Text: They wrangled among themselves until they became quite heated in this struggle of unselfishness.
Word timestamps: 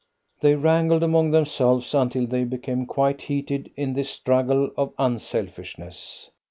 They 0.39 0.55
wrangled 0.55 1.03
among 1.03 1.29
themselves 1.29 1.93
until 1.93 2.25
they 2.25 2.43
became 2.43 2.87
quite 2.87 3.21
heated 3.21 3.69
in 3.75 3.93
this 3.93 4.09
struggle 4.09 4.71
of 4.75 4.93
unselfishness. 4.97 6.31